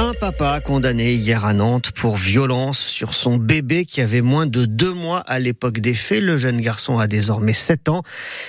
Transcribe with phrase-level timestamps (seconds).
[0.00, 4.64] Un papa condamné hier à Nantes pour violence sur son bébé qui avait moins de
[4.64, 6.22] deux mois à l'époque des faits.
[6.22, 8.04] Le jeune garçon a désormais 7 ans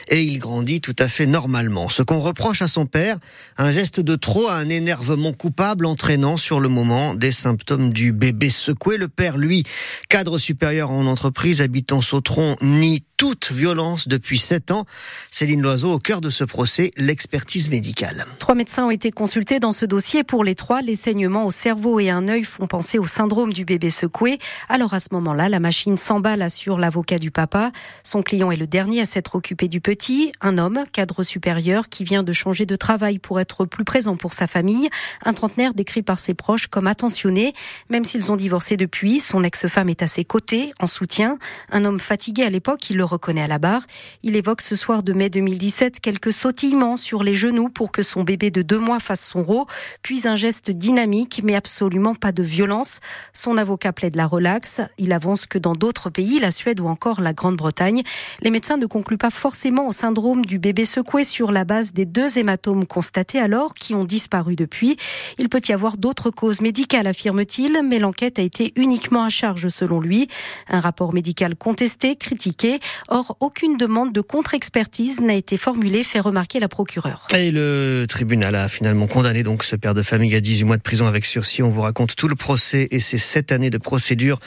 [0.10, 1.90] et il grandit tout à fait normalement.
[1.90, 3.18] Ce qu'on reproche à son père,
[3.58, 8.52] un geste de trop, un énervement coupable entraînant sur le moment des symptômes du bébé
[8.52, 8.98] secoué.
[8.98, 9.64] Le père, lui,
[10.08, 14.86] cadre supérieur en entreprise, habitant Sautron, nie toute violence depuis 7 ans.
[15.30, 18.26] Céline Loiseau, au cœur de ce procès, l'expertise médicale.
[18.40, 20.24] Trois médecins ont été consultés dans ce dossier.
[20.24, 23.66] Pour les trois, les saignements au cerveau et un œil font penser au syndrome du
[23.66, 24.40] bébé secoué.
[24.70, 27.74] Alors à ce moment-là, la machine s'emballe, assure l'avocat du papa.
[28.06, 32.06] Son client est le dernier à s'être occupé du petit, un homme, cadre supérieur, qui
[32.06, 34.88] vient de changer de travail pour être plus présent pour sa famille.
[35.26, 37.54] Un trentenaire décrit par ses proches comme attentionné.
[37.90, 41.38] Même s'ils ont divorcé depuis, son ex-femme est à ses côtés, en soutien.
[41.70, 43.82] Un homme fatigué à l'époque, il le à la barre.
[44.24, 48.24] Il évoque ce soir de mai 2017 quelques sautillements sur les genoux pour que son
[48.24, 49.66] bébé de deux mois fasse son rot,
[50.02, 53.00] puis un geste dynamique mais absolument pas de violence.
[53.34, 54.82] Son avocat plaide la relaxe.
[54.98, 58.04] Il avance que dans d'autres pays, la Suède ou encore la Grande-Bretagne,
[58.42, 62.06] les médecins ne concluent pas forcément au syndrome du bébé secoué sur la base des
[62.06, 64.98] deux hématomes constatés alors qui ont disparu depuis.
[65.38, 69.68] Il peut y avoir d'autres causes médicales, affirme-t-il, mais l'enquête a été uniquement à charge
[69.70, 70.28] selon lui.
[70.68, 72.80] Un rapport médical contesté, critiqué.
[73.08, 77.28] Or, aucune demande de contre-expertise n'a été formulée, fait remarquer la procureure.
[77.34, 80.82] Et le tribunal a finalement condamné donc ce père de famille à 18 mois de
[80.82, 81.64] prison avec sursis.
[81.64, 84.40] On vous raconte tout le procès et ses sept années de procédure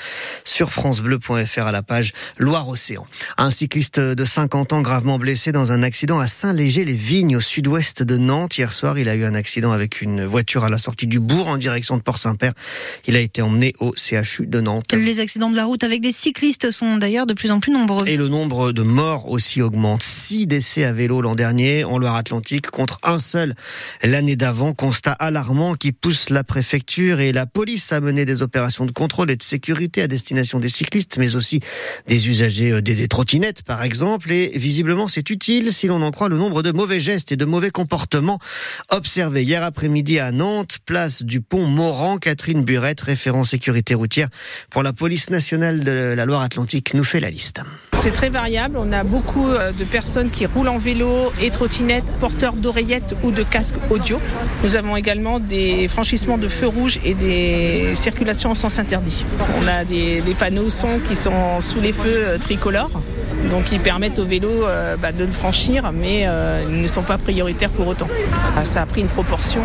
[0.44, 3.06] sur francebleu.fr à la page Loire-Océan.
[3.38, 8.16] Un cycliste de 50 ans gravement blessé dans un accident à Saint-Léger-les-Vignes au sud-ouest de
[8.16, 8.58] Nantes.
[8.58, 11.48] Hier soir, il a eu un accident avec une voiture à la sortie du bourg
[11.48, 12.52] en direction de Port-Saint-Père.
[13.06, 14.92] Il a été emmené au CHU de Nantes.
[14.92, 18.06] Les accidents de la route avec des cyclistes sont d'ailleurs de plus en plus nombreux.
[18.06, 20.02] Et le nombre de morts aussi augmente.
[20.02, 23.54] Six décès à vélo l'an dernier en Loire-Atlantique contre un seul
[24.02, 24.74] l'année d'avant.
[24.74, 29.30] Constat alarmant qui pousse la préfecture et la police à mener des opérations de contrôle
[29.30, 31.60] et de sécurité à destination des cyclistes, mais aussi
[32.08, 34.32] des usagers euh, des, des trottinettes, par exemple.
[34.32, 37.44] Et visiblement, c'est utile si l'on en croit le nombre de mauvais gestes et de
[37.44, 38.38] mauvais comportements
[38.90, 42.18] observés hier après-midi à Nantes, place du pont Moran.
[42.18, 44.28] Catherine Burette, référent sécurité routière
[44.70, 47.60] pour la police nationale de la Loire-Atlantique, nous fait la liste.
[48.02, 48.30] C'est très
[48.74, 53.30] On a beaucoup euh, de personnes qui roulent en vélo et trottinettes, porteurs d'oreillettes ou
[53.30, 54.18] de casques audio.
[54.64, 59.24] Nous avons également des franchissements de feux rouges et des circulations en sens interdit.
[59.62, 63.02] On a des, panneaux son qui sont sous les feux euh, tricolores.
[63.50, 67.02] Donc ils permettent au vélo euh, bah, de le franchir, mais euh, ils ne sont
[67.02, 68.08] pas prioritaires pour autant.
[68.56, 69.62] Ah, Ça a pris une proportion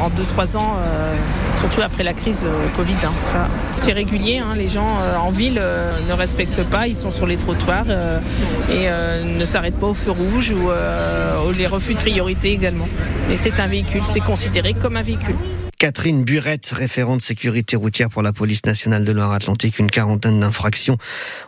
[0.00, 0.76] en 2-3 ans,
[1.60, 2.96] surtout après la crise euh, Covid.
[3.04, 3.46] hein.
[3.76, 4.54] C'est régulier, hein.
[4.56, 7.84] les gens euh, en ville euh, ne respectent pas, ils sont sur les trottoirs
[8.70, 8.88] et
[9.38, 10.70] ne s'arrêtent pas au feu rouge ou,
[11.56, 12.88] les refus de priorité également.
[13.28, 15.36] Mais c'est un véhicule, c'est considéré comme un véhicule.
[15.80, 19.78] Catherine Burette, référente sécurité routière pour la police nationale de Loire-Atlantique.
[19.78, 20.98] Une quarantaine d'infractions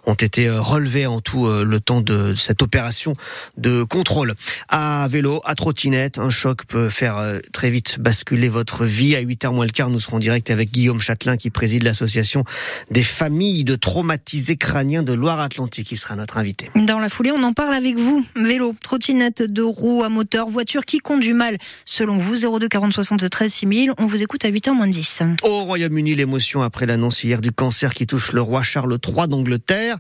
[0.06, 3.12] ont été euh, relevées en tout euh, le temps de cette opération
[3.59, 4.34] de contrôle.
[4.70, 9.15] À vélo, à trottinette, un choc peut faire euh, très vite basculer votre vie.
[9.16, 12.44] À 8h moins le quart, nous serons en direct avec Guillaume Châtelain qui préside l'association
[12.91, 15.88] des familles de traumatisés crâniens de Loire-Atlantique.
[15.88, 16.70] qui sera notre invité.
[16.75, 18.25] Dans la foulée, on en parle avec vous.
[18.34, 21.59] Vélo, trottinette de roues à moteur, voiture qui conduit mal.
[21.84, 23.93] Selon vous, 02 40 73 6000.
[23.99, 25.22] On vous écoute à 8h moins 10.
[25.43, 29.97] Au Royaume-Uni, l'émotion après l'annonce hier du cancer qui touche le roi Charles III d'Angleterre.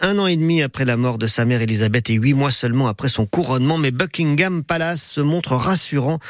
[0.00, 2.88] Un an et demi après la mort de sa mère Elisabeth et huit mois seulement
[2.88, 3.76] après son couronnement.
[3.76, 6.20] Mais Buckingham Palace se montre rassurant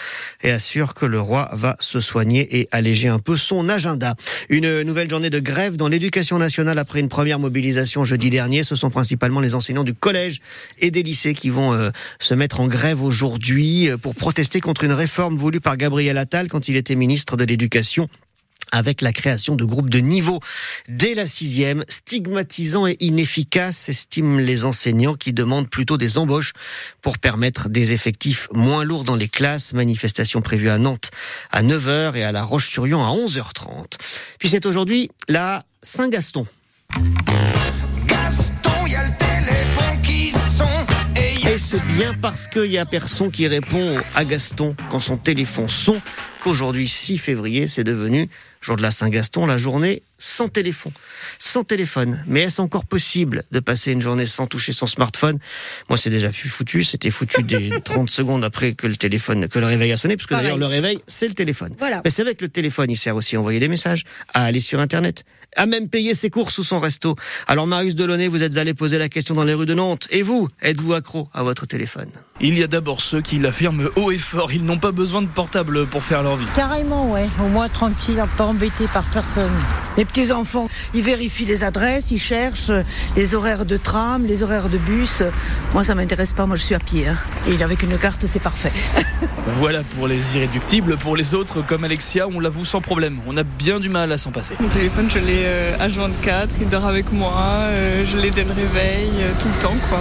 [0.43, 4.17] et assure que le roi va se soigner et alléger un peu son agenda.
[4.49, 8.65] Une nouvelle journée de grève dans l'éducation nationale après une première mobilisation jeudi dernier.
[8.65, 10.41] Ce sont principalement les enseignants du collège
[10.81, 14.83] et des lycées qui vont euh, se mettre en grève aujourd'hui euh, pour protester contre
[14.83, 18.09] une réforme voulue par Gabriel Attal quand il était ministre de l'Éducation
[18.73, 20.41] avec la création de groupes de niveau
[20.89, 26.53] dès la sixième, stigmatisant et inefficace, estiment les enseignants qui demandent plutôt des embauches
[27.01, 29.73] pour permettre des effectifs moins lourds dans les classes.
[29.73, 31.11] Manifestation prévue à Nantes
[31.51, 33.95] à 9h et à La Roche-sur-Yon à 11h30.
[34.39, 36.47] Puis c'est aujourd'hui la Saint-Gaston.
[41.69, 46.01] C'est bien parce qu'il y a personne qui répond à Gaston quand son téléphone sonne
[46.45, 48.29] qu'aujourd'hui, 6 février, c'est devenu
[48.61, 50.93] jour de la Saint-Gaston, la journée sans téléphone.
[51.41, 52.23] Sans téléphone.
[52.29, 55.41] Mais est-ce encore possible de passer une journée sans toucher son smartphone?
[55.89, 56.85] Moi, c'est déjà plus foutu.
[56.85, 60.29] C'était foutu des 30 secondes après que le téléphone, que le réveil a sonné, parce
[60.29, 61.75] que d'ailleurs, le réveil, c'est le téléphone.
[61.81, 62.01] Voilà.
[62.05, 64.05] Mais c'est vrai que le téléphone, il sert aussi à envoyer des messages,
[64.35, 65.25] à aller sur Internet,
[65.57, 67.17] a même payé ses courses ou son resto.
[67.47, 70.07] Alors Marius Delaunay, vous êtes allé poser la question dans les rues de Nantes.
[70.11, 72.09] Et vous, êtes-vous accro à votre téléphone?
[72.41, 74.53] Il y a d'abord ceux qui l'affirment haut et fort.
[74.53, 76.45] Ils n'ont pas besoin de portable pour faire leur vie.
[76.55, 77.27] Carrément, ouais.
[77.43, 79.53] Au moins tranquille, pas embêté par personne.
[79.97, 82.73] Les petits enfants, ils vérifient les adresses, ils cherchent
[83.17, 85.23] les horaires de tram, les horaires de bus.
[85.73, 86.45] Moi, ça m'intéresse pas.
[86.45, 87.09] Moi, je suis à pied.
[87.09, 87.17] Hein.
[87.49, 88.73] Et avec une carte, c'est parfait.
[89.59, 90.99] voilà pour les irréductibles.
[90.99, 93.21] Pour les autres, comme Alexia, on l'avoue sans problème.
[93.27, 94.55] On a bien du mal à s'en passer.
[94.61, 95.46] Mon téléphone, je l'ai à
[95.79, 96.49] H24.
[96.61, 97.35] Il dort avec moi.
[97.37, 100.01] Euh, je l'ai dès le réveil, euh, tout le temps, quoi.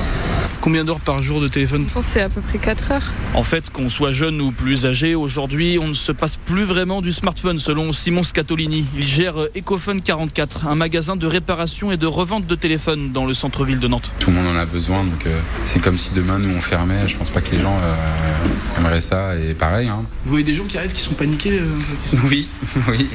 [0.62, 3.14] Combien d'heures par jour de téléphone Je pense c'est à peu près 4 heures.
[3.34, 7.02] En fait, qu'on soit jeune ou plus âgé, aujourd'hui, on ne se passe plus vraiment
[7.02, 8.86] du smartphone, selon Simon Scatolini.
[8.96, 13.34] Il gère Ecophone 44, un magasin de réparation et de revente de téléphones dans le
[13.34, 14.12] centre-ville de Nantes.
[14.20, 17.08] Tout le monde en a besoin, donc euh, c'est comme si demain nous on fermait.
[17.08, 19.88] Je pense pas que les gens euh, aimeraient ça, et pareil.
[19.88, 20.04] Hein.
[20.24, 21.66] Vous voyez des gens qui arrivent qui sont paniqués euh,
[22.04, 22.24] qui sont...
[22.26, 22.48] Oui,
[22.90, 23.08] oui.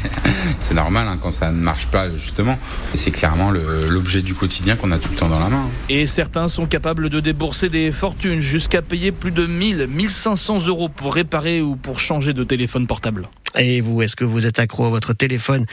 [0.58, 2.58] c'est normal hein, quand ça ne marche pas, justement.
[2.94, 5.64] Et c'est clairement l'objet du quotidien qu'on a tout le temps dans la main.
[5.88, 10.88] Et certains sont capables de débourser des fortunes jusqu'à payer plus de 1000, 1500 euros
[10.88, 13.28] pour réparer ou pour changer de téléphone portable.
[13.58, 15.66] Et vous, est-ce que vous êtes accro à votre téléphone?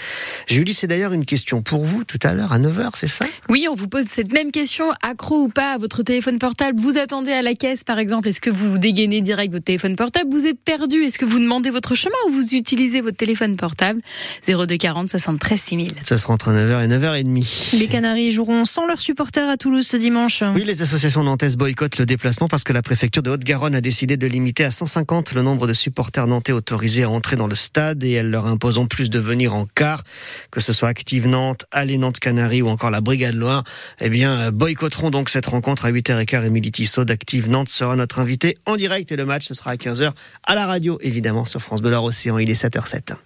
[0.47, 3.25] Julie, c'est d'ailleurs une question pour vous tout à l'heure à 9h, c'est ça?
[3.49, 6.79] Oui, on vous pose cette même question, accro ou pas à votre téléphone portable?
[6.79, 10.31] Vous attendez à la caisse par exemple, est-ce que vous dégainez direct votre téléphone portable?
[10.31, 14.01] Vous êtes perdu, est-ce que vous demandez votre chemin ou vous utilisez votre téléphone portable?
[14.47, 15.93] 0240 73 6000.
[16.03, 17.77] Ce sera entre 9h et 9h30.
[17.77, 20.43] Les Canaries joueront sans leurs supporters à Toulouse ce dimanche.
[20.55, 24.17] Oui, les associations nantaises boycottent le déplacement parce que la préfecture de Haute-Garonne a décidé
[24.17, 28.03] de limiter à 150 le nombre de supporters nantais autorisés à entrer dans le stade
[28.03, 30.03] et elle leur impose en plus de venir en quart,
[30.51, 33.63] que ce soit Active Nantes, Allez Nantes Canaries ou encore la Brigade Loire,
[34.01, 36.45] eh bien, boycotteront donc cette rencontre à 8h15.
[36.45, 39.75] Émilie Tissot d'Active Nantes sera notre invité en direct et le match ce sera à
[39.75, 40.11] 15h
[40.43, 42.37] à la radio, évidemment, sur France Bleu Océan.
[42.37, 43.15] Il est 7h07.